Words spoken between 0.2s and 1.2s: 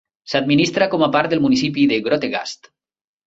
S'administra com a